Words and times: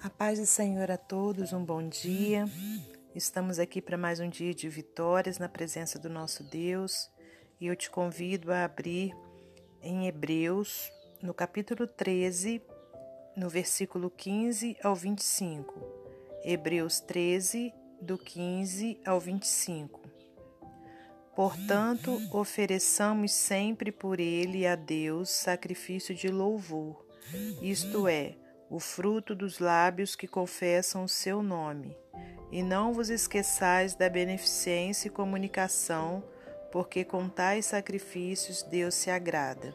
A 0.00 0.08
paz 0.08 0.38
do 0.38 0.46
Senhor 0.46 0.88
a 0.92 0.96
todos, 0.96 1.52
um 1.52 1.64
bom 1.64 1.82
dia. 1.88 2.44
Estamos 3.16 3.58
aqui 3.58 3.82
para 3.82 3.98
mais 3.98 4.20
um 4.20 4.28
dia 4.28 4.54
de 4.54 4.68
vitórias 4.68 5.38
na 5.38 5.48
presença 5.48 5.98
do 5.98 6.08
nosso 6.08 6.44
Deus 6.44 7.10
e 7.60 7.66
eu 7.66 7.74
te 7.74 7.90
convido 7.90 8.52
a 8.52 8.64
abrir 8.64 9.12
em 9.82 10.06
Hebreus, 10.06 10.88
no 11.20 11.34
capítulo 11.34 11.84
13, 11.84 12.62
no 13.36 13.48
versículo 13.48 14.08
15 14.08 14.76
ao 14.84 14.94
25. 14.94 15.74
Hebreus 16.44 17.00
13, 17.00 17.74
do 18.00 18.16
15 18.16 19.00
ao 19.04 19.18
25. 19.18 20.00
Portanto, 21.34 22.20
ofereçamos 22.32 23.32
sempre 23.32 23.90
por 23.90 24.20
ele 24.20 24.64
a 24.64 24.76
Deus 24.76 25.28
sacrifício 25.28 26.14
de 26.14 26.28
louvor, 26.28 27.04
isto 27.60 28.06
é, 28.06 28.36
o 28.70 28.78
fruto 28.78 29.34
dos 29.34 29.58
lábios 29.58 30.14
que 30.14 30.28
confessam 30.28 31.04
o 31.04 31.08
seu 31.08 31.42
nome. 31.42 31.96
E 32.50 32.62
não 32.62 32.92
vos 32.92 33.08
esqueçais 33.08 33.94
da 33.94 34.08
beneficência 34.08 35.08
e 35.08 35.10
comunicação, 35.10 36.22
porque 36.70 37.04
com 37.04 37.28
tais 37.28 37.66
sacrifícios 37.66 38.62
Deus 38.62 38.94
se 38.94 39.10
agrada. 39.10 39.74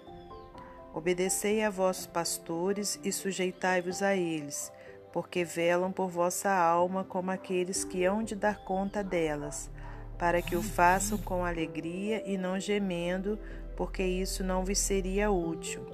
Obedecei 0.94 1.64
a 1.64 1.72
vossos 1.72 2.06
pastores 2.06 3.00
e 3.04 3.12
sujeitai-vos 3.12 4.04
a 4.04 4.16
eles, 4.16 4.72
porque 5.12 5.44
velam 5.44 5.92
por 5.92 6.10
vossa 6.10 6.52
alma 6.52 7.04
como 7.04 7.32
aqueles 7.32 7.84
que 7.84 8.06
hão 8.06 8.24
de 8.24 8.36
dar 8.36 8.64
conta 8.64 9.04
delas, 9.04 9.72
para 10.20 10.40
que 10.40 10.56
o 10.56 10.62
façam 10.62 11.18
com 11.18 11.44
alegria 11.44 12.24
e 12.28 12.38
não 12.38 12.60
gemendo, 12.60 13.40
porque 13.76 14.04
isso 14.04 14.44
não 14.44 14.64
vos 14.64 14.78
seria 14.78 15.32
útil 15.32 15.93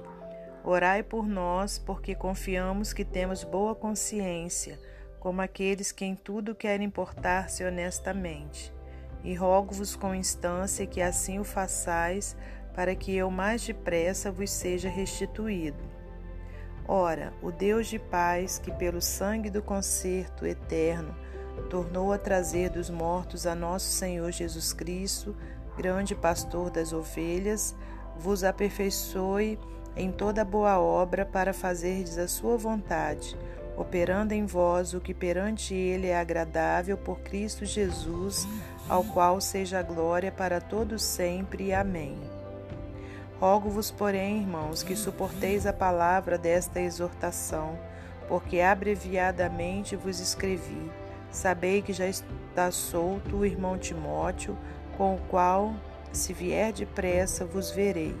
Orai 0.62 1.02
por 1.02 1.26
nós, 1.26 1.78
porque 1.78 2.14
confiamos 2.14 2.92
que 2.92 3.04
temos 3.04 3.44
boa 3.44 3.74
consciência, 3.74 4.78
como 5.18 5.40
aqueles 5.40 5.90
que 5.90 6.04
em 6.04 6.14
tudo 6.14 6.54
querem 6.54 6.90
portar-se 6.90 7.64
honestamente. 7.64 8.72
E 9.24 9.34
rogo-vos 9.34 9.96
com 9.96 10.14
instância 10.14 10.86
que 10.86 11.00
assim 11.00 11.38
o 11.38 11.44
façais, 11.44 12.36
para 12.74 12.94
que 12.94 13.16
eu 13.16 13.30
mais 13.30 13.64
depressa 13.64 14.30
vos 14.30 14.50
seja 14.50 14.88
restituído. 14.88 15.82
Ora, 16.86 17.32
o 17.42 17.50
Deus 17.50 17.86
de 17.86 17.98
paz, 17.98 18.58
que 18.58 18.72
pelo 18.72 19.00
sangue 19.00 19.48
do 19.48 19.62
concerto 19.62 20.46
eterno 20.46 21.14
tornou 21.68 22.12
a 22.12 22.18
trazer 22.18 22.70
dos 22.70 22.90
mortos 22.90 23.46
a 23.46 23.54
nosso 23.54 23.86
Senhor 23.86 24.30
Jesus 24.30 24.72
Cristo, 24.72 25.36
grande 25.76 26.14
pastor 26.14 26.70
das 26.70 26.92
ovelhas, 26.92 27.74
vos 28.16 28.42
aperfeiçoe 28.44 29.58
em 29.96 30.10
toda 30.10 30.44
boa 30.44 30.78
obra 30.78 31.24
para 31.24 31.52
fazerdes 31.52 32.18
a 32.18 32.28
sua 32.28 32.56
vontade, 32.56 33.36
operando 33.76 34.34
em 34.34 34.46
vós 34.46 34.94
o 34.94 35.00
que 35.00 35.12
perante 35.12 35.74
ele 35.74 36.08
é 36.08 36.18
agradável 36.18 36.96
por 36.96 37.20
Cristo 37.20 37.64
Jesus, 37.64 38.46
ao 38.88 39.04
qual 39.04 39.40
seja 39.40 39.80
a 39.80 39.82
glória 39.82 40.30
para 40.30 40.60
todos 40.60 41.02
sempre. 41.02 41.72
Amém. 41.72 42.16
Rogo-vos, 43.40 43.90
porém, 43.90 44.40
irmãos, 44.42 44.82
que 44.82 44.94
suporteis 44.94 45.66
a 45.66 45.72
palavra 45.72 46.36
desta 46.36 46.80
exortação, 46.80 47.78
porque 48.28 48.60
abreviadamente 48.60 49.96
vos 49.96 50.20
escrevi. 50.20 50.90
Sabei 51.30 51.80
que 51.80 51.92
já 51.92 52.06
está 52.06 52.70
solto 52.70 53.38
o 53.38 53.46
irmão 53.46 53.78
Timóteo, 53.78 54.58
com 54.96 55.14
o 55.14 55.20
qual, 55.28 55.74
se 56.12 56.32
vier 56.32 56.72
depressa, 56.72 57.44
vos 57.44 57.70
verei 57.70 58.14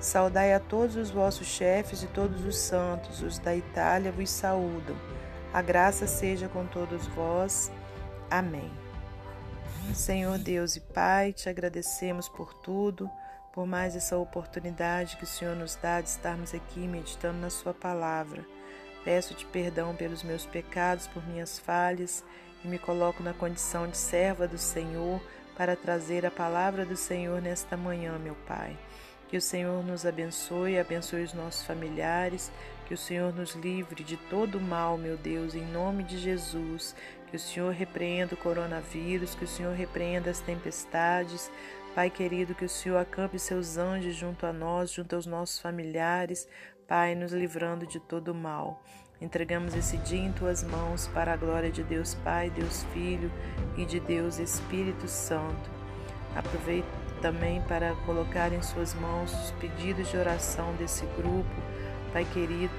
Saudai 0.00 0.54
a 0.54 0.60
todos 0.60 0.94
os 0.94 1.10
vossos 1.10 1.48
chefes 1.48 2.04
e 2.04 2.06
todos 2.06 2.44
os 2.44 2.56
santos, 2.56 3.20
os 3.20 3.38
da 3.40 3.54
Itália 3.54 4.12
vos 4.12 4.30
saúdam. 4.30 4.96
A 5.52 5.60
graça 5.60 6.06
seja 6.06 6.48
com 6.48 6.64
todos 6.66 7.06
vós. 7.08 7.72
Amém. 8.30 8.70
Senhor 9.94 10.38
Deus 10.38 10.76
e 10.76 10.80
Pai, 10.80 11.32
te 11.32 11.48
agradecemos 11.48 12.28
por 12.28 12.54
tudo, 12.54 13.10
por 13.52 13.66
mais 13.66 13.96
essa 13.96 14.16
oportunidade 14.16 15.16
que 15.16 15.24
o 15.24 15.26
Senhor 15.26 15.56
nos 15.56 15.74
dá 15.74 16.00
de 16.00 16.10
estarmos 16.10 16.54
aqui 16.54 16.86
meditando 16.86 17.38
na 17.38 17.50
Sua 17.50 17.74
palavra. 17.74 18.44
Peço-te 19.02 19.46
perdão 19.46 19.96
pelos 19.96 20.22
meus 20.22 20.46
pecados, 20.46 21.08
por 21.08 21.26
minhas 21.26 21.58
falhas 21.58 22.22
e 22.62 22.68
me 22.68 22.78
coloco 22.78 23.22
na 23.22 23.32
condição 23.32 23.88
de 23.88 23.96
serva 23.96 24.46
do 24.46 24.58
Senhor 24.58 25.20
para 25.56 25.74
trazer 25.74 26.24
a 26.24 26.30
palavra 26.30 26.84
do 26.84 26.96
Senhor 26.96 27.42
nesta 27.42 27.76
manhã, 27.76 28.16
meu 28.18 28.36
Pai. 28.46 28.76
Que 29.28 29.36
o 29.36 29.42
Senhor 29.42 29.84
nos 29.84 30.06
abençoe, 30.06 30.78
abençoe 30.78 31.22
os 31.22 31.34
nossos 31.34 31.62
familiares, 31.62 32.50
que 32.86 32.94
o 32.94 32.96
Senhor 32.96 33.34
nos 33.34 33.54
livre 33.54 34.02
de 34.02 34.16
todo 34.16 34.58
mal, 34.58 34.96
meu 34.96 35.18
Deus, 35.18 35.54
em 35.54 35.66
nome 35.66 36.02
de 36.02 36.16
Jesus. 36.16 36.96
Que 37.30 37.36
o 37.36 37.38
Senhor 37.38 37.70
repreenda 37.74 38.34
o 38.34 38.38
coronavírus, 38.38 39.34
que 39.34 39.44
o 39.44 39.48
Senhor 39.48 39.74
repreenda 39.74 40.30
as 40.30 40.40
tempestades. 40.40 41.50
Pai 41.94 42.08
querido, 42.08 42.54
que 42.54 42.64
o 42.64 42.68
Senhor 42.68 42.96
acampe 42.96 43.38
seus 43.38 43.76
anjos 43.76 44.16
junto 44.16 44.46
a 44.46 44.52
nós, 44.52 44.90
junto 44.90 45.14
aos 45.14 45.26
nossos 45.26 45.60
familiares, 45.60 46.48
Pai, 46.86 47.14
nos 47.14 47.32
livrando 47.32 47.86
de 47.86 48.00
todo 48.00 48.34
mal. 48.34 48.82
Entregamos 49.20 49.74
esse 49.74 49.98
dia 49.98 50.24
em 50.24 50.32
tuas 50.32 50.62
mãos 50.62 51.06
para 51.08 51.34
a 51.34 51.36
glória 51.36 51.70
de 51.70 51.82
Deus 51.82 52.14
Pai, 52.14 52.48
Deus 52.48 52.84
Filho 52.94 53.30
e 53.76 53.84
de 53.84 54.00
Deus 54.00 54.38
Espírito 54.38 55.06
Santo. 55.06 55.68
Aproveita 56.34 57.07
também 57.18 57.60
para 57.62 57.94
colocar 58.06 58.52
em 58.52 58.62
suas 58.62 58.94
mãos 58.94 59.32
os 59.32 59.50
pedidos 59.52 60.08
de 60.10 60.16
oração 60.16 60.74
desse 60.74 61.04
grupo, 61.16 61.48
Pai 62.12 62.26
querido, 62.32 62.72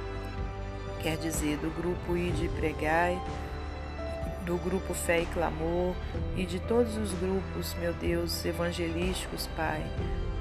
quer 1.01 1.17
dizer, 1.17 1.57
do 1.57 1.69
grupo 1.69 2.17
Ide 2.17 2.45
e 2.45 2.49
Pregai, 2.49 3.22
do 4.45 4.57
grupo 4.57 4.94
Fé 4.94 5.22
e 5.22 5.25
Clamor 5.28 5.95
e 6.35 6.45
de 6.45 6.59
todos 6.59 6.97
os 6.97 7.13
grupos, 7.13 7.75
meu 7.75 7.94
Deus, 7.94 8.44
evangelísticos, 8.44 9.47
Pai, 9.55 9.83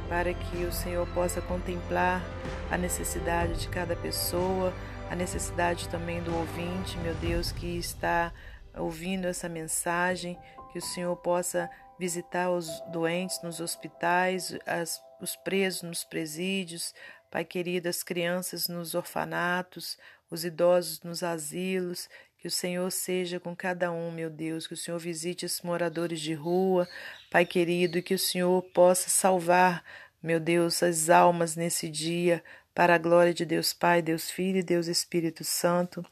para 0.09 0.33
que 0.33 0.65
o 0.65 0.73
Senhor 0.73 1.07
possa 1.09 1.43
contemplar 1.43 2.23
a 2.71 2.79
necessidade 2.79 3.61
de 3.61 3.69
cada 3.69 3.95
pessoa, 3.95 4.73
a 5.11 5.15
necessidade 5.15 5.89
também 5.89 6.23
do 6.23 6.35
ouvinte, 6.35 6.97
meu 6.99 7.15
Deus, 7.17 7.53
que 7.53 7.79
está 7.79 8.33
ouvindo 8.75 9.27
essa 9.27 9.49
mensagem, 9.49 10.39
que 10.73 10.79
o 10.79 10.83
Senhor 10.83 11.15
possa 11.17 11.69
visitar 11.99 12.51
os 12.51 12.81
doentes 12.93 13.43
nos 13.43 13.61
hospitais, 13.61 14.57
as, 14.67 15.03
os 15.21 15.37
presos 15.37 15.83
nos 15.83 16.05
presídios, 16.05 16.95
Pai 17.31 17.45
querido, 17.45 17.91
as 17.91 18.03
crianças 18.03 18.69
nos 18.69 18.95
orfanatos, 18.95 19.99
os 20.31 20.45
idosos 20.45 21.03
nos 21.03 21.23
asilos, 21.23 22.09
que 22.39 22.49
o 22.49 22.51
Senhor 22.51 22.91
seja 22.91 23.39
com 23.39 23.55
cada 23.55 23.93
um, 23.93 24.11
meu 24.11 24.31
Deus, 24.31 24.67
que 24.67 24.73
o 24.73 24.77
Senhor 24.77 24.99
visite 24.99 25.45
os 25.45 25.61
moradores 25.61 26.21
de 26.21 26.33
rua, 26.33 26.89
Pai 27.31 27.45
querido, 27.45 27.99
e 27.99 28.03
que 28.03 28.15
o 28.15 28.19
Senhor 28.19 28.63
possa 28.73 29.11
salvar, 29.11 29.85
meu 30.23 30.41
Deus, 30.41 30.83
as 30.83 31.11
almas 31.11 31.55
nesse 31.55 31.89
dia, 31.89 32.43
para 32.75 32.95
a 32.95 32.99
glória 32.99 33.35
de 33.35 33.45
Deus 33.45 33.73
Pai, 33.73 34.01
Deus 34.01 34.31
Filho 34.31 34.59
e 34.59 34.63
Deus 34.63 34.87
Espírito 34.87 35.45
Santo. 35.45 36.03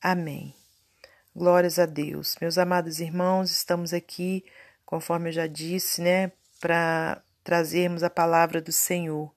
Amém. 0.00 0.54
Glórias 1.34 1.78
a 1.78 1.86
Deus. 1.86 2.36
Meus 2.40 2.56
amados 2.58 3.00
irmãos, 3.00 3.50
estamos 3.50 3.92
aqui 3.92 4.44
conforme 4.92 5.30
eu 5.30 5.32
já 5.32 5.46
disse, 5.46 6.02
né, 6.02 6.32
para 6.60 7.22
trazermos 7.42 8.02
a 8.02 8.10
palavra 8.10 8.60
do 8.60 8.70
Senhor. 8.70 9.32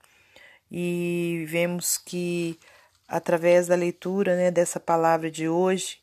E 0.70 1.46
vemos 1.48 1.96
que 1.96 2.60
através 3.08 3.66
da 3.66 3.74
leitura, 3.74 4.36
né, 4.36 4.50
dessa 4.50 4.78
palavra 4.78 5.30
de 5.30 5.48
hoje, 5.48 5.98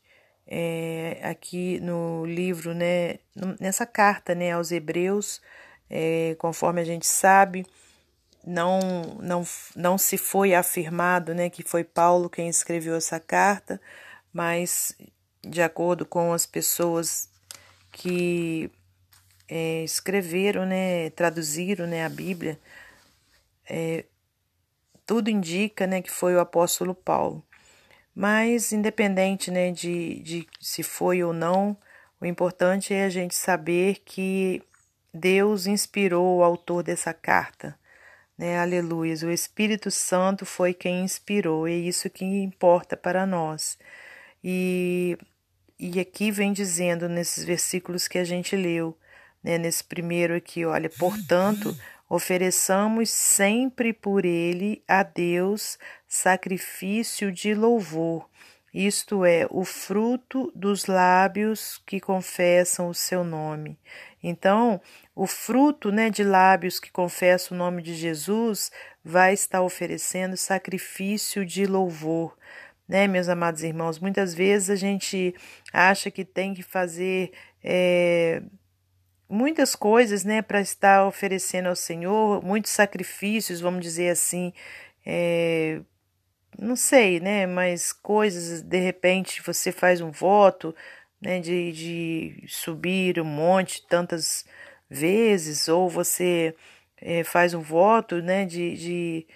é, 0.47 1.19
aqui 1.21 1.79
no 1.81 2.25
livro, 2.25 2.73
né, 2.73 3.19
nessa 3.59 3.85
carta, 3.85 4.33
né, 4.33 4.53
aos 4.53 4.71
Hebreus, 4.71 5.39
é, 5.87 6.35
conforme 6.39 6.81
a 6.81 6.83
gente 6.83 7.05
sabe, 7.05 7.63
não, 8.43 8.79
não, 9.21 9.45
não 9.75 9.99
se 9.99 10.17
foi 10.17 10.55
afirmado, 10.55 11.35
né, 11.35 11.47
que 11.47 11.61
foi 11.61 11.83
Paulo 11.83 12.27
quem 12.27 12.49
escreveu 12.49 12.95
essa 12.95 13.19
carta, 13.19 13.79
mas 14.33 14.97
de 15.43 15.61
acordo 15.61 16.07
com 16.07 16.33
as 16.33 16.47
pessoas 16.47 17.29
que 17.91 18.71
é, 19.47 19.83
escreveram, 19.83 20.65
né, 20.65 21.09
traduziram 21.11 21.87
né, 21.87 22.05
a 22.05 22.09
Bíblia, 22.09 22.59
é, 23.69 24.05
tudo 25.05 25.29
indica 25.29 25.85
né, 25.87 26.01
que 26.01 26.11
foi 26.11 26.35
o 26.35 26.39
apóstolo 26.39 26.95
Paulo. 26.95 27.43
Mas, 28.15 28.71
independente 28.71 29.49
né, 29.51 29.71
de, 29.71 30.19
de 30.19 30.47
se 30.61 30.83
foi 30.83 31.23
ou 31.23 31.33
não, 31.33 31.75
o 32.21 32.25
importante 32.25 32.93
é 32.93 33.05
a 33.05 33.09
gente 33.09 33.35
saber 33.35 34.01
que 34.05 34.61
Deus 35.13 35.67
inspirou 35.67 36.37
o 36.37 36.43
autor 36.43 36.83
dessa 36.83 37.13
carta. 37.13 37.77
Né? 38.37 38.59
Aleluia. 38.59 39.15
O 39.23 39.31
Espírito 39.31 39.91
Santo 39.91 40.45
foi 40.45 40.73
quem 40.73 41.03
inspirou, 41.03 41.67
é 41.67 41.73
isso 41.73 42.09
que 42.09 42.23
importa 42.25 42.95
para 42.95 43.25
nós. 43.25 43.77
E, 44.43 45.17
e 45.79 45.99
aqui 45.99 46.31
vem 46.31 46.53
dizendo 46.53 47.09
nesses 47.09 47.43
versículos 47.43 48.07
que 48.07 48.17
a 48.17 48.23
gente 48.23 48.55
leu 48.55 48.97
né, 49.43 49.57
nesse 49.57 49.83
primeiro 49.83 50.35
aqui, 50.35 50.65
olha, 50.65 50.89
portanto, 50.89 51.75
ofereçamos 52.09 53.09
sempre 53.09 53.91
por 53.91 54.23
ele 54.23 54.83
a 54.87 55.03
Deus 55.03 55.77
sacrifício 56.07 57.31
de 57.31 57.53
louvor. 57.53 58.29
isto 58.73 59.23
é, 59.23 59.45
o 59.51 59.63
fruto 59.63 60.51
dos 60.55 60.87
lábios 60.87 61.79
que 61.85 61.99
confessam 61.99 62.89
o 62.89 62.93
seu 62.93 63.23
nome. 63.23 63.77
Então, 64.23 64.81
o 65.15 65.27
fruto 65.27 65.91
né, 65.91 66.09
de 66.09 66.23
lábios 66.23 66.79
que 66.79 66.91
confessam 66.91 67.55
o 67.55 67.59
nome 67.59 67.83
de 67.83 67.93
Jesus 67.93 68.71
vai 69.03 69.33
estar 69.33 69.61
oferecendo 69.61 70.35
sacrifício 70.37 71.45
de 71.45 71.67
louvor. 71.67 72.35
Né, 72.87 73.07
meus 73.07 73.29
amados 73.29 73.63
irmãos, 73.63 73.99
muitas 73.99 74.33
vezes 74.33 74.69
a 74.69 74.75
gente 74.75 75.35
acha 75.71 76.09
que 76.09 76.25
tem 76.25 76.53
que 76.53 76.63
fazer 76.63 77.31
é, 77.63 78.41
muitas 79.33 79.75
coisas 79.75 80.23
né, 80.23 80.41
para 80.41 80.61
estar 80.61 81.05
oferecendo 81.05 81.67
ao 81.67 81.75
Senhor, 81.75 82.43
muitos 82.43 82.71
sacrifícios, 82.71 83.59
vamos 83.59 83.81
dizer 83.81 84.09
assim, 84.09 84.53
é, 85.05 85.81
não 86.57 86.75
sei, 86.75 87.19
né? 87.19 87.45
Mas 87.47 87.91
coisas, 87.91 88.61
de 88.61 88.79
repente, 88.79 89.41
você 89.41 89.71
faz 89.71 90.01
um 90.01 90.11
voto, 90.11 90.75
né? 91.21 91.39
De, 91.39 91.71
de 91.71 92.45
subir 92.47 93.19
um 93.19 93.25
monte 93.25 93.85
tantas 93.87 94.45
vezes, 94.89 95.67
ou 95.67 95.89
você 95.89 96.55
é, 97.01 97.23
faz 97.23 97.53
um 97.53 97.61
voto, 97.61 98.21
né? 98.21 98.45
De, 98.45 98.75
de 98.77 99.27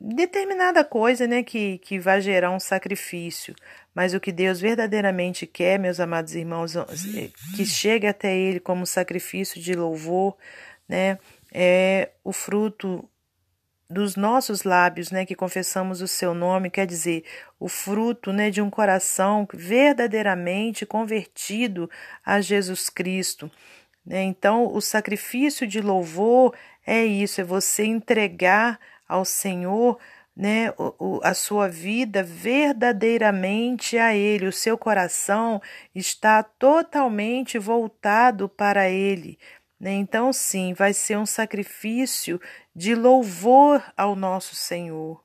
determinada 0.00 0.84
coisa, 0.84 1.26
né? 1.26 1.42
Que, 1.42 1.78
que 1.78 1.98
vai 1.98 2.20
gerar 2.20 2.50
um 2.50 2.60
sacrifício. 2.60 3.54
Mas 3.94 4.14
o 4.14 4.20
que 4.20 4.30
Deus 4.30 4.60
verdadeiramente 4.60 5.46
quer, 5.46 5.78
meus 5.78 5.98
amados 5.98 6.34
irmãos, 6.34 6.76
é 6.76 6.84
que 7.56 7.66
chegue 7.66 8.06
até 8.06 8.36
Ele 8.36 8.60
como 8.60 8.86
sacrifício 8.86 9.60
de 9.60 9.74
louvor, 9.74 10.36
né? 10.88 11.18
É 11.52 12.10
o 12.22 12.32
fruto 12.32 13.08
dos 13.90 14.16
nossos 14.16 14.64
lábios, 14.64 15.10
né, 15.10 15.24
que 15.24 15.34
confessamos 15.34 16.02
o 16.02 16.08
seu 16.08 16.34
nome, 16.34 16.68
quer 16.68 16.86
dizer, 16.86 17.24
o 17.58 17.68
fruto, 17.68 18.32
né, 18.32 18.50
de 18.50 18.60
um 18.60 18.68
coração 18.68 19.48
verdadeiramente 19.52 20.84
convertido 20.84 21.90
a 22.24 22.40
Jesus 22.40 22.90
Cristo. 22.90 23.50
Né? 24.04 24.22
Então, 24.24 24.70
o 24.70 24.80
sacrifício 24.80 25.66
de 25.66 25.80
louvor 25.80 26.54
é 26.86 27.04
isso, 27.04 27.40
é 27.40 27.44
você 27.44 27.84
entregar 27.84 28.78
ao 29.08 29.24
Senhor 29.24 29.98
né, 30.38 30.72
a 31.24 31.34
sua 31.34 31.68
vida 31.68 32.22
verdadeiramente 32.22 33.98
a 33.98 34.14
Ele, 34.14 34.46
o 34.46 34.52
seu 34.52 34.78
coração 34.78 35.60
está 35.92 36.44
totalmente 36.44 37.58
voltado 37.58 38.48
para 38.48 38.88
Ele. 38.88 39.36
Né? 39.80 39.94
Então, 39.94 40.32
sim, 40.32 40.74
vai 40.74 40.92
ser 40.92 41.18
um 41.18 41.26
sacrifício 41.26 42.40
de 42.74 42.94
louvor 42.94 43.82
ao 43.96 44.14
nosso 44.14 44.54
Senhor. 44.54 45.20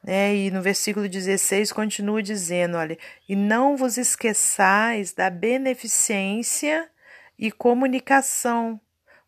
Né? 0.00 0.36
E 0.36 0.50
no 0.52 0.62
versículo 0.62 1.08
16 1.08 1.72
continua 1.72 2.22
dizendo: 2.22 2.76
olha, 2.76 2.96
e 3.28 3.34
não 3.34 3.76
vos 3.76 3.98
esqueçais 3.98 5.12
da 5.12 5.28
beneficência 5.28 6.88
e 7.36 7.50
comunicação, 7.50 8.80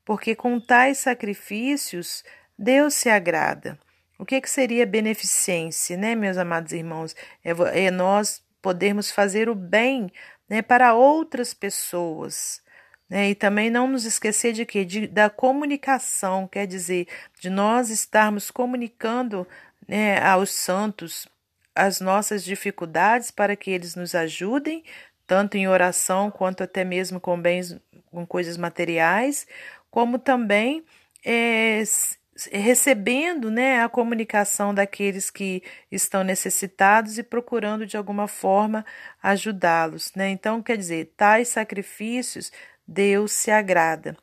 porque 0.05 0.37
com 0.37 0.61
tais 0.61 0.99
sacrifícios 0.99 2.23
Deus 2.59 2.95
se 2.95 3.09
agrada. 3.09 3.79
O 4.19 4.25
que, 4.25 4.41
que 4.41 4.51
seria 4.51 4.85
beneficência, 4.85 5.97
né, 5.97 6.15
meus 6.15 6.37
amados 6.37 6.73
irmãos? 6.73 7.15
É, 7.45 7.87
é 7.87 7.91
nós 7.91 8.43
podermos 8.61 9.11
fazer 9.11 9.49
o 9.49 9.55
bem 9.55 10.11
né, 10.49 10.61
para 10.61 10.95
outras 10.95 11.55
pessoas. 11.55 12.61
Né? 13.09 13.31
E 13.31 13.35
também 13.35 13.71
não 13.71 13.87
nos 13.87 14.05
esquecer 14.05 14.53
de 14.53 14.67
quê? 14.67 14.85
De, 14.85 15.07
da 15.07 15.31
comunicação, 15.31 16.49
quer 16.49 16.67
dizer, 16.67 17.07
de 17.41 17.49
nós 17.49 17.91
estarmos 17.91 18.51
comunicando 18.51 19.47
né, 19.87 20.21
aos 20.21 20.51
santos 20.51 21.29
as 21.75 22.01
nossas 22.01 22.43
dificuldades 22.43 23.31
para 23.31 23.55
que 23.55 23.71
eles 23.71 23.95
nos 23.95 24.15
ajudem, 24.17 24.83
tanto 25.27 25.57
em 25.57 25.69
oração 25.69 26.29
quanto 26.29 26.65
até 26.65 26.83
mesmo 26.83 27.21
com 27.21 27.41
bens, 27.41 27.79
com 28.11 28.27
coisas 28.27 28.57
materiais, 28.57 29.47
como 29.89 30.19
também 30.19 30.85
é, 31.25 31.83
recebendo 32.53 33.51
né, 33.51 33.83
a 33.83 33.89
comunicação 33.89 34.73
daqueles 34.75 35.31
que 35.31 35.63
estão 35.91 36.23
necessitados 36.23 37.19
e 37.19 37.23
procurando 37.23 37.87
de 37.87 37.97
alguma 37.97 38.29
forma 38.29 38.85
ajudá-los. 39.23 40.13
Né? 40.15 40.31
Então, 40.31 40.63
quer 40.63 40.77
dizer, 40.77 41.13
tais 41.17 41.49
sacrifícios 41.49 42.53
Deus 42.87 43.33
se 43.33 43.51
agrada. 43.51 44.17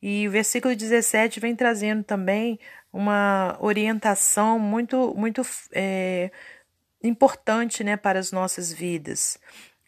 E 0.00 0.28
o 0.28 0.30
versículo 0.30 0.76
17 0.76 1.40
vem 1.40 1.56
trazendo 1.56 2.04
também 2.04 2.60
uma 2.92 3.56
orientação 3.60 4.58
muito, 4.58 5.14
muito 5.16 5.42
é, 5.72 6.30
importante 7.02 7.82
né, 7.82 7.96
para 7.96 8.18
as 8.18 8.30
nossas 8.30 8.72
vidas 8.72 9.38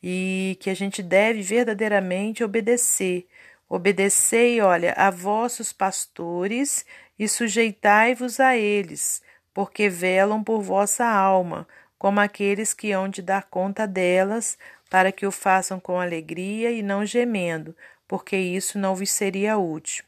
e 0.03 0.57
que 0.61 0.71
a 0.71 0.75
gente 0.75 1.03
deve 1.03 1.43
verdadeiramente 1.43 2.45
obedecer. 2.45 3.27
Obedecei, 3.69 4.61
olha, 4.61 4.95
a 4.97 5.11
vossos 5.11 5.73
pastores 5.73 6.87
e 7.19 7.29
sujeitai-vos 7.29 8.41
a 8.41 8.57
eles, 8.57 9.23
porque 9.53 9.89
velam 9.89 10.43
por 10.43 10.63
vossa 10.63 11.05
alma, 11.05 11.69
como 11.99 12.21
aqueles 12.21 12.73
que 12.73 12.93
hão 12.93 13.09
de 13.09 13.21
dar 13.21 13.45
conta 13.45 13.87
delas, 13.87 14.57
para 14.89 15.13
que 15.13 15.27
o 15.27 15.31
façam 15.31 15.79
com 15.79 16.01
alegria 16.01 16.71
e 16.71 16.83
não 16.83 17.05
gemendo, 17.05 17.77
porque 18.07 18.37
isso 18.37 18.79
não 18.79 18.95
vos 18.95 19.11
seria 19.11 19.59
útil. 19.59 20.05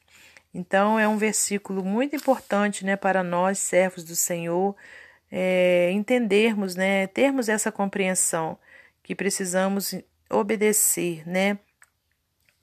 Então, 0.55 0.99
é 0.99 1.07
um 1.07 1.19
versículo 1.19 1.85
muito 1.85 2.17
importante 2.17 2.85
né, 2.85 2.97
para 2.97 3.23
nós, 3.23 3.59
servos 3.59 4.05
do 4.05 4.17
Senhor, 4.17 4.75
é, 5.31 5.91
entendermos, 5.93 6.75
né, 6.75 7.07
termos 7.09 7.49
essa 7.49 7.71
compreensão 7.71 8.59
que 9.03 9.15
precisamos 9.15 9.95
obedecer 10.31 11.29
né, 11.29 11.59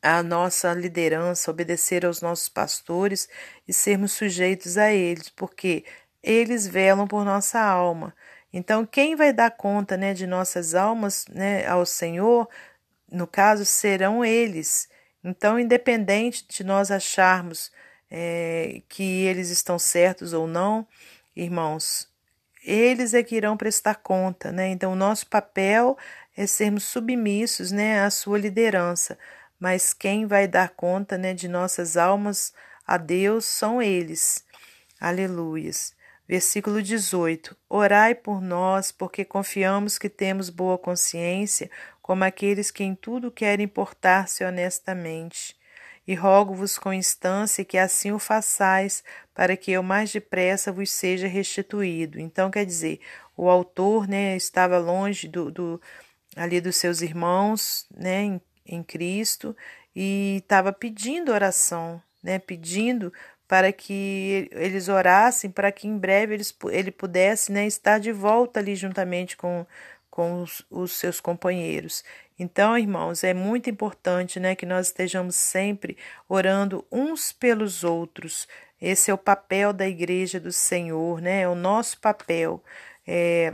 à 0.02 0.22
nossa 0.24 0.74
liderança, 0.74 1.52
obedecer 1.52 2.06
aos 2.06 2.22
nossos 2.22 2.50
pastores 2.50 3.28
e 3.68 3.74
sermos 3.74 4.12
sujeitos 4.14 4.78
a 4.78 4.92
eles, 4.92 5.30
porque 5.30 5.86
eles 6.22 6.68
velam 6.68 7.08
por 7.08 7.26
nossa 7.26 7.60
alma. 7.60 8.14
Então, 8.52 8.86
quem 8.86 9.16
vai 9.16 9.34
dar 9.34 9.52
conta 9.52 9.98
né, 9.98 10.14
de 10.14 10.26
nossas 10.26 10.76
almas 10.76 11.26
né, 11.30 11.66
ao 11.68 11.86
Senhor, 11.86 12.50
no 13.12 13.28
caso, 13.28 13.66
serão 13.66 14.24
eles. 14.24 14.90
Então, 15.24 15.60
independente 15.60 16.46
de 16.48 16.64
nós 16.64 16.92
acharmos 16.92 17.72
é, 18.10 18.82
que 18.90 19.26
eles 19.26 19.50
estão 19.50 19.78
certos 19.78 20.34
ou 20.34 20.48
não, 20.48 20.88
irmãos, 21.36 22.10
eles 22.64 23.14
é 23.14 23.24
que 23.24 23.36
irão 23.36 23.56
prestar 23.58 23.96
conta, 23.96 24.52
né? 24.52 24.68
Então, 24.70 24.92
o 24.94 24.96
nosso 24.96 25.28
papel 25.28 25.98
é 26.36 26.46
sermos 26.46 26.84
submissos, 26.84 27.72
né, 27.72 28.02
à 28.04 28.10
sua 28.10 28.38
liderança. 28.38 29.18
Mas 29.60 29.94
quem 29.94 30.26
vai 30.26 30.48
dar 30.48 30.70
conta, 30.70 31.18
né, 31.18 31.34
de 31.34 31.48
nossas 31.48 31.98
almas 31.98 32.54
a 32.86 32.98
Deus 32.98 33.46
são 33.46 33.82
eles. 33.82 34.46
Aleluias. 35.00 35.96
Versículo 36.28 36.82
18: 36.82 37.56
Orai 37.70 38.14
por 38.14 38.42
nós, 38.42 38.92
porque 38.92 39.24
confiamos 39.24 39.98
que 39.98 40.10
temos 40.10 40.50
boa 40.50 40.78
consciência, 40.78 41.72
como 42.02 42.24
aqueles 42.24 42.70
que 42.70 42.84
em 42.84 42.94
tudo 42.94 43.32
querem 43.32 43.68
portar-se 43.68 44.44
honestamente. 44.44 45.56
E 46.06 46.16
rogo-vos 46.16 46.78
com 46.78 46.94
instância 46.94 47.66
que 47.66 47.78
assim 47.78 48.12
o 48.12 48.20
façais, 48.20 49.04
para 49.34 49.58
que 49.58 49.72
eu 49.72 49.84
mais 49.84 50.12
depressa 50.12 50.72
vos 50.72 50.92
seja 50.92 51.28
restituído. 51.28 52.20
Então, 52.20 52.50
quer 52.50 52.66
dizer, 52.66 53.02
o 53.36 53.50
autor 53.50 54.08
né, 54.08 54.36
estava 54.36 54.78
longe 54.78 55.28
do, 55.28 55.52
do 55.52 55.82
ali 56.36 56.62
dos 56.62 56.78
seus 56.78 57.02
irmãos 57.02 57.86
né, 57.94 58.40
em, 58.68 58.84
Cristo 58.84 59.56
e 59.96 60.38
estava 60.44 60.72
pedindo 60.74 61.32
oração, 61.32 62.02
né, 62.22 62.40
pedindo 62.40 63.12
para 63.48 63.72
que 63.72 64.50
eles 64.52 64.90
orassem, 64.90 65.50
para 65.50 65.72
que 65.72 65.88
em 65.88 65.98
breve 65.98 66.34
eles, 66.34 66.56
ele 66.70 66.92
pudesse 66.92 67.52
né, 67.52 67.66
estar 67.66 67.98
de 68.00 68.12
volta 68.12 68.60
ali 68.60 68.76
juntamente 68.76 69.38
com, 69.38 69.66
com 70.10 70.42
os, 70.42 70.66
os 70.70 70.92
seus 70.92 71.20
companheiros. 71.20 72.04
Então, 72.40 72.78
irmãos, 72.78 73.24
é 73.24 73.34
muito 73.34 73.70
importante 73.70 74.40
né, 74.40 74.56
que 74.56 74.66
nós 74.66 74.88
estejamos 74.88 75.36
sempre 75.36 75.98
orando 76.30 76.86
uns 76.92 77.32
pelos 77.32 77.84
outros. 77.84 78.48
Esse 78.80 79.10
é 79.10 79.14
o 79.14 79.18
papel 79.18 79.74
da 79.74 79.88
Igreja 79.88 80.40
do 80.40 80.52
Senhor, 80.52 81.20
né? 81.20 81.42
É 81.42 81.48
o 81.48 81.56
nosso 81.56 82.00
papel. 82.00 82.64
É, 83.08 83.54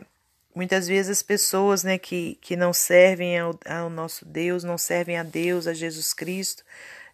muitas 0.55 0.87
vezes 0.87 1.11
as 1.11 1.23
pessoas 1.23 1.83
né, 1.83 1.97
que, 1.97 2.35
que 2.41 2.55
não 2.55 2.73
servem 2.73 3.37
ao, 3.39 3.57
ao 3.67 3.89
nosso 3.89 4.25
Deus, 4.25 4.63
não 4.63 4.77
servem 4.77 5.17
a 5.17 5.23
Deus, 5.23 5.67
a 5.67 5.73
Jesus 5.73 6.13
Cristo, 6.13 6.63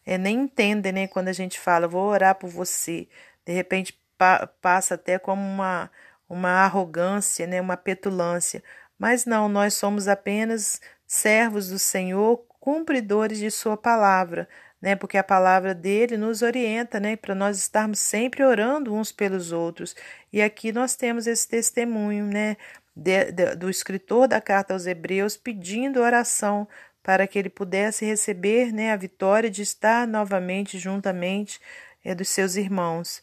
é, 0.06 0.18
nem 0.18 0.42
entendem 0.42 0.92
né, 0.92 1.08
quando 1.08 1.28
a 1.28 1.34
gente 1.34 1.60
fala, 1.60 1.88
vou 1.88 2.08
orar 2.10 2.36
por 2.36 2.50
você. 2.50 3.08
De 3.46 3.54
repente 3.54 4.00
pa, 4.18 4.48
passa 4.62 4.96
até 4.96 5.20
como 5.20 5.42
uma, 5.42 5.90
uma 6.28 6.50
arrogância, 6.66 7.48
né, 7.48 7.62
uma 7.62 7.78
petulância. 7.78 8.64
Mas 8.98 9.26
não, 9.26 9.48
nós 9.48 9.74
somos 9.76 10.08
apenas 10.08 10.82
servos 11.08 11.70
do 11.70 11.80
Senhor, 11.80 12.38
cumpridores 12.60 13.40
de 13.40 13.50
Sua 13.50 13.78
palavra, 13.78 14.48
né? 14.82 14.96
Porque 14.96 15.18
a 15.18 15.24
palavra 15.24 15.74
dele 15.74 16.18
nos 16.18 16.42
orienta, 16.42 17.00
né? 17.00 17.16
Para 17.16 17.36
nós 17.36 17.58
estarmos 17.58 18.00
sempre 18.00 18.44
orando 18.44 18.94
uns 18.94 19.12
pelos 19.12 19.52
outros. 19.52 19.96
E 20.32 20.42
aqui 20.42 20.72
nós 20.72 20.96
temos 20.96 21.28
esse 21.28 21.48
testemunho, 21.48 22.26
né? 22.26 22.58
De, 22.96 23.32
de, 23.32 23.56
do 23.56 23.70
escritor 23.70 24.28
da 24.28 24.42
carta 24.42 24.74
aos 24.74 24.86
Hebreus 24.86 25.38
pedindo 25.38 26.02
oração 26.02 26.68
para 27.02 27.28
que 27.28 27.40
ele 27.40 27.50
pudesse 27.50 28.06
receber 28.06 28.72
né, 28.72 28.92
a 28.92 28.98
vitória 28.98 29.50
de 29.50 29.62
estar 29.62 30.08
novamente 30.08 30.78
juntamente 30.78 31.60
é, 32.04 32.14
dos 32.14 32.30
seus 32.30 32.56
irmãos. 32.56 33.22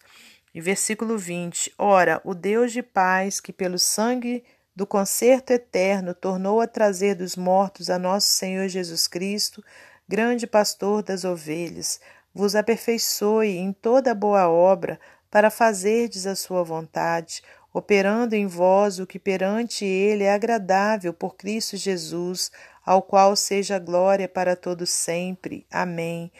E 0.54 0.60
versículo 0.60 1.18
20: 1.18 1.74
Ora, 1.78 2.20
o 2.24 2.34
Deus 2.34 2.72
de 2.72 2.82
paz, 2.82 3.40
que 3.40 3.52
pelo 3.52 3.78
sangue 3.78 4.42
do 4.74 4.86
concerto 4.86 5.52
eterno 5.52 6.14
tornou 6.14 6.60
a 6.60 6.66
trazer 6.66 7.14
dos 7.14 7.36
mortos 7.36 7.88
a 7.88 7.98
nosso 7.98 8.28
Senhor 8.28 8.68
Jesus 8.68 9.06
Cristo, 9.06 9.64
grande 10.08 10.46
pastor 10.46 11.02
das 11.02 11.24
ovelhas, 11.24 12.00
vos 12.34 12.54
aperfeiçoe 12.54 13.56
em 13.56 13.72
toda 13.72 14.14
boa 14.14 14.48
obra 14.48 15.00
para 15.30 15.50
fazerdes 15.50 16.26
a 16.26 16.36
sua 16.36 16.62
vontade, 16.62 17.42
operando 17.76 18.34
em 18.34 18.46
vós 18.46 18.98
o 18.98 19.06
que 19.06 19.18
perante 19.18 19.84
ele 19.84 20.24
é 20.24 20.32
agradável 20.32 21.12
por 21.12 21.36
Cristo 21.36 21.76
Jesus, 21.76 22.50
ao 22.82 23.02
qual 23.02 23.36
seja 23.36 23.78
glória 23.78 24.26
para 24.26 24.56
todos 24.56 24.88
sempre. 24.88 25.66
Amém. 25.70 26.32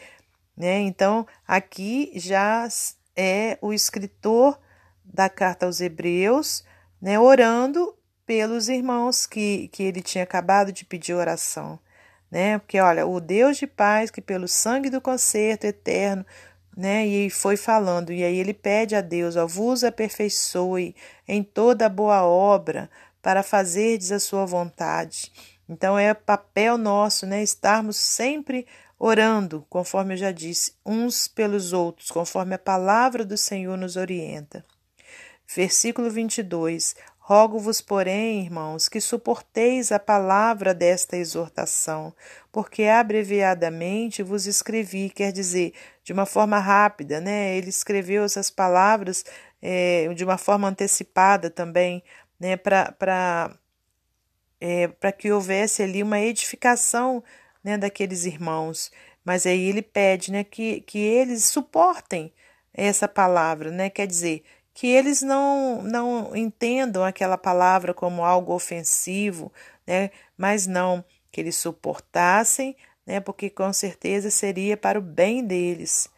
Né? 0.57 0.79
Então, 0.79 1.27
aqui 1.47 2.11
já 2.15 2.67
é 3.15 3.55
o 3.61 3.71
escritor 3.71 4.59
da 5.05 5.29
carta 5.29 5.67
aos 5.67 5.79
Hebreus, 5.79 6.65
né, 6.99 7.19
orando 7.19 7.95
pelos 8.25 8.67
irmãos 8.67 9.27
que, 9.27 9.67
que 9.67 9.83
ele 9.83 10.01
tinha 10.01 10.23
acabado 10.23 10.71
de 10.71 10.85
pedir 10.85 11.13
oração. 11.13 11.79
Né? 12.31 12.57
Porque, 12.57 12.79
olha, 12.79 13.05
o 13.05 13.21
Deus 13.21 13.57
de 13.57 13.67
paz, 13.67 14.09
que 14.09 14.21
pelo 14.21 14.47
sangue 14.47 14.89
do 14.89 14.99
concerto 14.99 15.67
eterno 15.67 16.25
né? 16.77 17.07
E 17.07 17.29
foi 17.31 17.57
falando, 17.57 18.13
e 18.13 18.23
aí 18.23 18.37
ele 18.37 18.53
pede 18.53 18.95
a 18.95 19.01
Deus, 19.01 19.35
ó, 19.35 19.47
vos 19.47 19.83
aperfeiçoe 19.83 20.95
em 21.27 21.41
toda 21.41 21.89
boa 21.89 22.21
obra 22.21 22.87
para 23.19 23.41
fazerdes 23.41 24.11
a 24.11 24.19
sua 24.19 24.45
vontade. 24.45 25.31
Então 25.67 25.97
é 25.97 26.13
papel 26.13 26.77
nosso, 26.77 27.25
né, 27.25 27.41
estarmos 27.41 27.97
sempre 27.97 28.67
orando, 28.99 29.65
conforme 29.69 30.13
eu 30.13 30.17
já 30.17 30.31
disse, 30.31 30.73
uns 30.85 31.27
pelos 31.27 31.73
outros, 31.73 32.11
conforme 32.11 32.53
a 32.53 32.59
palavra 32.59 33.25
do 33.25 33.37
Senhor 33.37 33.75
nos 33.75 33.95
orienta. 33.95 34.63
Versículo 35.47 36.11
22. 36.11 36.95
Rogo-vos, 37.19 37.81
porém, 37.81 38.41
irmãos, 38.45 38.87
que 38.87 39.01
suporteis 39.01 39.91
a 39.91 39.99
palavra 39.99 40.73
desta 40.73 41.17
exortação, 41.17 42.13
porque 42.53 42.83
abreviadamente 42.83 44.23
vos 44.23 44.47
escrevi, 44.47 45.09
quer 45.09 45.33
dizer, 45.33 45.73
de 46.07 46.13
uma 46.13 46.25
forma 46.25 46.57
rápida, 46.57 47.19
né? 47.19 47.57
Ele 47.57 47.67
escreveu 47.67 48.23
essas 48.23 48.49
palavras 48.49 49.25
é, 49.61 50.07
de 50.13 50.23
uma 50.23 50.37
forma 50.37 50.69
antecipada 50.69 51.49
também, 51.49 52.01
né? 52.39 52.55
Para 52.55 53.51
é, 54.61 54.87
para 54.87 55.11
que 55.11 55.29
houvesse 55.29 55.83
ali 55.83 56.01
uma 56.01 56.17
edificação 56.21 57.21
né, 57.61 57.77
daqueles 57.77 58.23
irmãos. 58.23 58.89
Mas 59.25 59.45
aí 59.45 59.67
ele 59.67 59.81
pede 59.81 60.31
né, 60.31 60.45
que, 60.45 60.79
que 60.81 60.97
eles 60.97 61.43
suportem 61.43 62.31
essa 62.73 63.05
palavra, 63.05 63.69
né? 63.69 63.89
Quer 63.89 64.07
dizer, 64.07 64.45
que 64.73 64.87
eles 64.87 65.21
não, 65.21 65.83
não 65.83 66.33
entendam 66.33 67.03
aquela 67.03 67.37
palavra 67.37 67.93
como 67.93 68.23
algo 68.23 68.53
ofensivo, 68.53 69.51
né? 69.85 70.09
mas 70.37 70.67
não, 70.67 71.03
que 71.31 71.41
eles 71.41 71.57
suportassem, 71.57 72.77
né? 73.07 73.21
porque 73.21 73.49
com 73.49 73.71
certeza 73.71 74.29
seria 74.29 74.75
para 74.75 74.99
o 74.99 75.01
bem 75.01 75.43
deles. 75.43 76.09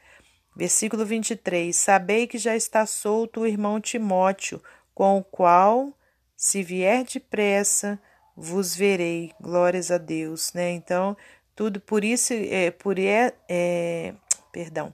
Versículo 0.55 1.05
23: 1.05 1.73
Sabei 1.75 2.27
que 2.27 2.37
já 2.37 2.55
está 2.55 2.85
solto 2.85 3.41
o 3.41 3.47
irmão 3.47 3.79
Timóteo, 3.79 4.61
com 4.93 5.19
o 5.19 5.23
qual, 5.23 5.93
se 6.35 6.63
vier 6.63 7.05
depressa, 7.05 7.97
vos 8.35 8.75
verei. 8.75 9.31
Glórias 9.39 9.91
a 9.91 9.97
Deus, 9.97 10.51
né? 10.53 10.71
Então, 10.71 11.15
tudo 11.55 11.79
por 11.79 12.03
isso, 12.03 12.33
é, 12.33 12.71
por 12.71 12.97
é, 12.97 13.33
é 13.47 14.13
perdão, 14.51 14.93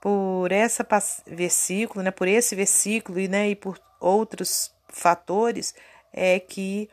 por 0.00 0.52
essa 0.52 0.86
versículo, 1.26 2.02
né, 2.02 2.10
por 2.10 2.28
esse 2.28 2.54
versículo 2.54 3.18
e, 3.18 3.28
né, 3.28 3.48
e 3.48 3.56
por 3.56 3.80
outros 4.00 4.70
fatores 4.88 5.74
é 6.12 6.38
que 6.38 6.90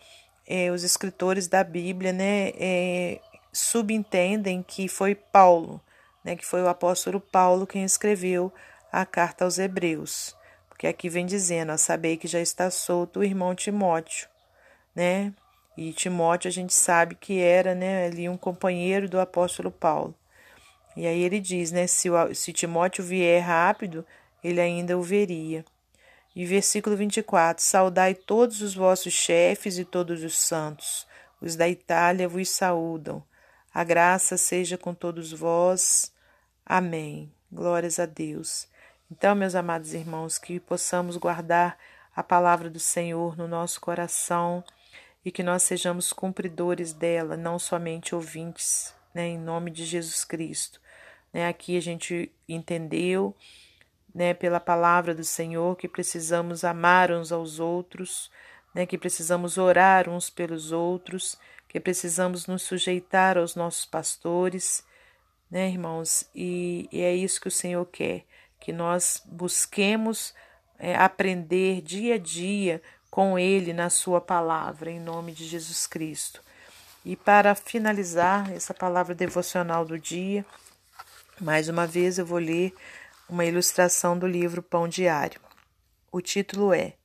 é, 0.48 0.72
os 0.72 0.84
escritores 0.84 1.48
da 1.48 1.64
Bíblia 1.64 2.14
né, 2.14 2.50
é, 2.56 3.20
subentendem 3.52 4.64
que 4.64 4.88
foi 4.88 5.16
Paulo, 5.16 5.82
né, 6.24 6.36
que 6.36 6.46
foi 6.46 6.62
o 6.62 6.68
apóstolo 6.68 7.20
Paulo 7.20 7.68
quem 7.68 7.84
escreveu 7.84 8.54
a 8.92 9.06
carta 9.06 9.46
aos 9.46 9.58
Hebreus, 9.58 10.36
porque 10.70 10.88
aqui 10.88 11.10
vem 11.10 11.26
dizendo, 11.26 11.72
ó, 11.72 11.78
sabei 11.78 12.18
que 12.18 12.28
já 12.28 12.40
está 12.40 12.70
solto 12.72 13.20
o 13.20 13.24
irmão 13.24 13.54
Timóteo, 13.54 14.28
né? 14.96 15.34
E 15.78 15.94
Timóteo 15.94 16.50
a 16.50 16.52
gente 16.52 16.74
sabe 16.74 17.16
que 17.16 17.40
era, 17.40 17.74
né, 17.74 18.06
ali 18.06 18.28
um 18.28 18.38
companheiro 18.38 19.08
do 19.08 19.20
apóstolo 19.20 19.72
Paulo. 19.72 20.16
E 20.96 21.08
aí 21.08 21.22
ele 21.22 21.40
diz, 21.40 21.72
né? 21.72 21.88
Se, 21.88 22.10
o, 22.10 22.36
se 22.36 22.52
Timóteo 22.52 23.04
vier 23.04 23.42
rápido, 23.42 24.06
ele 24.44 24.60
ainda 24.60 24.98
o 24.98 25.02
veria. 25.02 25.64
E 26.36 26.46
versículo 26.46 26.96
24: 26.96 27.64
Saudai 27.64 28.14
todos 28.14 28.62
os 28.62 28.76
vossos 28.76 29.14
chefes 29.14 29.78
e 29.78 29.86
todos 29.86 30.24
os 30.24 30.38
santos. 30.38 31.08
Os 31.40 31.56
da 31.56 31.68
Itália 31.68 32.28
vos 32.28 32.50
saúdam. 32.50 33.24
A 33.74 33.86
graça 33.86 34.36
seja 34.36 34.78
com 34.78 34.94
todos 34.94 35.32
vós. 35.32 36.12
Amém. 36.66 37.32
Glórias 37.50 38.00
a 38.00 38.06
Deus. 38.06 38.68
Então, 39.10 39.34
meus 39.34 39.56
amados 39.56 39.94
irmãos, 39.94 40.38
que 40.38 40.60
possamos 40.60 41.16
guardar 41.16 41.78
a 42.14 42.22
palavra 42.22 42.70
do 42.70 42.80
Senhor 42.80 43.38
no 43.38 43.48
nosso 43.48 43.80
coração 43.80 44.62
e 45.24 45.32
que 45.32 45.42
nós 45.42 45.64
sejamos 45.64 46.12
cumpridores 46.12 46.92
dela, 46.92 47.38
não 47.38 47.58
somente 47.58 48.14
ouvintes, 48.14 48.94
né, 49.14 49.28
em 49.30 49.38
nome 49.38 49.72
de 49.72 49.86
Jesus 49.86 50.26
Cristo. 50.26 50.82
Né, 51.32 51.48
aqui 51.48 51.78
a 51.78 51.82
gente 51.82 52.30
entendeu, 52.50 53.34
né, 54.14 54.34
pela 54.34 54.60
palavra 54.60 55.16
do 55.16 55.24
Senhor, 55.24 55.78
que 55.78 55.88
precisamos 55.88 56.66
amar 56.66 57.10
uns 57.10 57.32
aos 57.32 57.58
outros, 57.58 58.30
né, 58.76 58.86
que 58.86 58.98
precisamos 58.98 59.58
orar 59.58 60.10
uns 60.10 60.30
pelos 60.30 60.74
outros, 60.74 61.38
que 61.72 61.80
precisamos 61.80 62.48
nos 62.48 62.64
sujeitar 62.64 63.38
aos 63.38 63.56
nossos 63.56 63.86
pastores, 63.86 64.84
né, 65.50 65.70
irmãos? 65.70 66.26
E, 66.36 66.90
e 66.92 67.00
é 67.00 67.16
isso 67.16 67.40
que 67.40 67.48
o 67.48 67.52
Senhor 67.52 67.86
quer, 67.86 68.26
que 68.60 68.74
nós 68.74 69.24
busquemos 69.26 70.34
é, 70.78 70.94
aprender 70.98 71.82
dia 71.82 72.16
a 72.16 72.18
dia 72.18 72.82
com 73.10 73.40
Ele 73.40 73.72
na 73.72 73.90
Sua 73.90 74.20
palavra, 74.20 74.92
em 74.92 75.00
nome 75.00 75.32
de 75.32 75.48
Jesus 75.48 75.88
Cristo. 75.88 76.44
E 77.06 77.16
para 77.16 77.56
finalizar 77.56 78.52
essa 78.52 78.74
palavra 78.74 79.16
devocional 79.16 79.86
do 79.86 79.98
dia, 79.98 80.46
mais 81.40 81.70
uma 81.70 81.88
vez 81.88 82.20
eu 82.20 82.26
vou 82.26 82.38
ler 82.38 82.76
uma 83.30 83.46
ilustração 83.46 84.20
do 84.20 84.28
livro 84.28 84.62
Pão 84.62 84.90
Diário. 84.90 85.40
O 86.12 86.20
título 86.20 86.74
é 86.74 86.96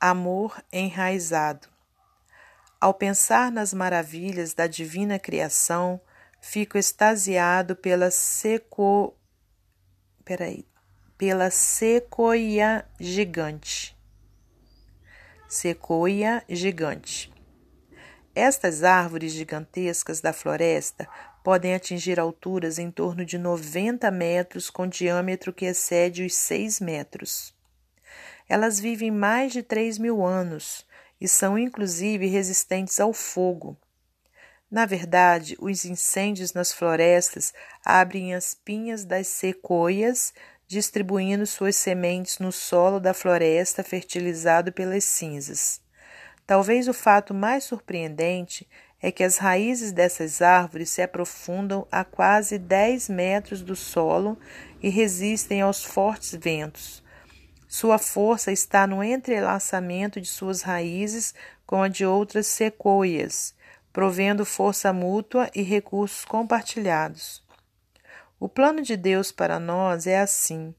Amor 0.00 0.60
Enraizado. 0.72 1.68
Ao 2.80 2.94
pensar 2.94 3.52
nas 3.52 3.74
maravilhas 3.74 4.54
da 4.54 4.66
divina 4.66 5.18
criação, 5.18 6.00
fico 6.40 6.78
extasiado 6.78 7.76
pela 7.76 8.10
seco 8.10 9.14
peraí, 10.24 10.66
pela 11.18 11.50
sequoia 11.50 12.86
gigante. 12.98 13.94
Sequoia 15.46 16.42
gigante. 16.48 17.30
Estas 18.34 18.82
árvores 18.82 19.32
gigantescas 19.32 20.22
da 20.22 20.32
floresta 20.32 21.06
podem 21.44 21.74
atingir 21.74 22.18
alturas 22.18 22.78
em 22.78 22.90
torno 22.90 23.26
de 23.26 23.36
90 23.36 24.10
metros, 24.10 24.70
com 24.70 24.86
diâmetro 24.86 25.52
que 25.52 25.66
excede 25.66 26.24
os 26.24 26.34
6 26.34 26.80
metros. 26.80 27.54
Elas 28.48 28.80
vivem 28.80 29.10
mais 29.10 29.52
de 29.52 29.62
3 29.62 29.98
mil 29.98 30.24
anos 30.24 30.88
e 31.20 31.28
são 31.28 31.58
inclusive 31.58 32.26
resistentes 32.26 32.98
ao 32.98 33.12
fogo. 33.12 33.76
Na 34.70 34.86
verdade, 34.86 35.56
os 35.60 35.84
incêndios 35.84 36.52
nas 36.52 36.72
florestas 36.72 37.52
abrem 37.84 38.34
as 38.34 38.54
pinhas 38.54 39.04
das 39.04 39.26
sequoias, 39.26 40.32
distribuindo 40.66 41.44
suas 41.44 41.74
sementes 41.74 42.38
no 42.38 42.52
solo 42.52 43.00
da 43.00 43.12
floresta 43.12 43.82
fertilizado 43.82 44.72
pelas 44.72 45.02
cinzas. 45.02 45.80
Talvez 46.46 46.86
o 46.86 46.94
fato 46.94 47.34
mais 47.34 47.64
surpreendente 47.64 48.68
é 49.02 49.10
que 49.10 49.24
as 49.24 49.38
raízes 49.38 49.92
dessas 49.92 50.40
árvores 50.40 50.90
se 50.90 51.02
aprofundam 51.02 51.86
a 51.90 52.04
quase 52.04 52.58
10 52.58 53.08
metros 53.08 53.62
do 53.62 53.74
solo 53.74 54.38
e 54.82 54.88
resistem 54.88 55.60
aos 55.60 55.82
fortes 55.82 56.34
ventos. 56.34 57.02
Sua 57.72 57.98
força 57.98 58.50
está 58.50 58.84
no 58.84 59.00
entrelaçamento 59.00 60.20
de 60.20 60.26
suas 60.26 60.60
raízes 60.60 61.32
com 61.64 61.80
a 61.80 61.86
de 61.86 62.04
outras 62.04 62.48
sequoias, 62.48 63.54
provendo 63.92 64.44
força 64.44 64.92
mútua 64.92 65.48
e 65.54 65.62
recursos 65.62 66.24
compartilhados. 66.24 67.44
O 68.40 68.48
plano 68.48 68.82
de 68.82 68.96
Deus 68.96 69.30
para 69.30 69.60
nós 69.60 70.08
é 70.08 70.18
assim: 70.18 70.74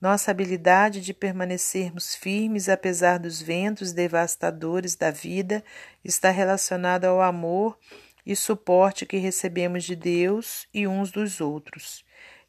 Nossa 0.00 0.30
habilidade 0.30 1.00
de 1.00 1.12
permanecermos 1.12 2.14
firmes 2.14 2.68
apesar 2.68 3.18
dos 3.18 3.42
ventos 3.42 3.92
devastadores 3.92 4.94
da 4.94 5.10
vida 5.10 5.64
está 6.04 6.30
relacionada 6.30 7.08
ao 7.08 7.20
amor 7.20 7.76
e 8.24 8.36
suporte 8.36 9.04
que 9.04 9.16
recebemos 9.16 9.82
de 9.82 9.96
Deus 9.96 10.68
e 10.72 10.86
uns 10.86 11.10
dos 11.10 11.40
outros. 11.40 12.05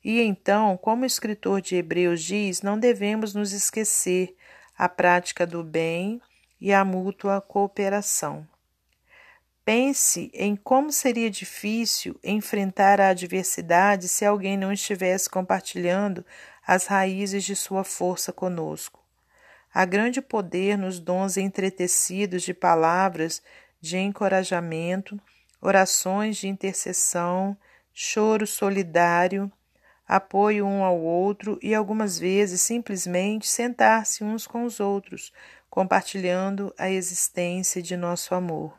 E 0.08 0.22
então, 0.22 0.78
como 0.78 1.04
o 1.04 1.06
escritor 1.06 1.60
de 1.60 1.76
Hebreus 1.76 2.24
diz, 2.24 2.62
não 2.62 2.80
devemos 2.80 3.34
nos 3.34 3.52
esquecer 3.52 4.38
a 4.78 4.88
prática 4.88 5.46
do 5.46 5.62
bem 5.62 6.22
e 6.62 6.72
a 6.72 6.86
mútua 6.86 7.42
cooperação. 7.42 8.48
Pense 9.66 10.32
em 10.34 10.56
como 10.56 10.94
seria 10.94 11.30
difícil 11.30 12.18
enfrentar 12.24 13.02
a 13.02 13.10
adversidade 13.10 14.08
se 14.08 14.24
alguém 14.24 14.56
não 14.56 14.72
estivesse 14.72 15.30
compartilhando 15.30 16.26
as 16.66 16.86
raízes 16.86 17.44
de 17.44 17.54
sua 17.54 17.84
força 17.84 18.32
conosco. 18.32 19.04
Há 19.74 19.84
grande 19.84 20.22
poder 20.22 20.78
nos 20.78 21.02
dons 21.02 21.36
entretecidos 21.36 22.44
de 22.44 22.54
palavras 22.54 23.44
de 23.82 23.98
encorajamento, 23.98 25.20
orações 25.60 26.38
de 26.38 26.48
intercessão, 26.48 27.58
choro 27.94 28.48
solidário, 28.48 29.52
apoio 30.08 30.66
um 30.66 30.84
ao 30.84 30.98
outro 31.00 31.60
e 31.62 31.76
algumas 31.76 32.18
vezes 32.18 32.62
simplesmente 32.62 33.48
sentar-se 33.48 34.24
uns 34.24 34.48
com 34.48 34.64
os 34.64 34.80
outros, 34.80 35.34
compartilhando 35.70 36.74
a 36.78 36.90
existência 36.90 37.82
de 37.82 37.98
nosso 37.98 38.34
amor. 38.34 38.74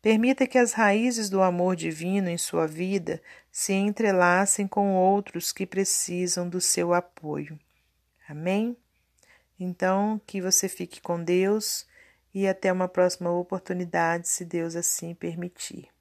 Permita 0.00 0.46
que 0.46 0.58
as 0.58 0.72
raízes 0.72 1.30
do 1.30 1.42
amor 1.42 1.74
divino 1.74 2.28
em 2.28 2.36
sua 2.36 2.66
vida 2.66 3.22
se 3.50 3.72
entrelacem 3.72 4.68
com 4.68 4.94
outros 4.94 5.50
que 5.50 5.66
precisam 5.66 6.48
do 6.48 6.60
seu 6.60 6.92
apoio. 6.92 7.58
Amém? 8.28 8.76
Então, 9.58 10.20
que 10.26 10.40
você 10.42 10.68
fique 10.68 11.00
com 11.00 11.22
Deus 11.22 11.86
e 12.34 12.46
até 12.46 12.72
uma 12.72 12.88
próxima 12.88 13.30
oportunidade, 13.30 14.28
se 14.28 14.44
Deus 14.44 14.76
assim 14.76 15.14
permitir. 15.14 15.93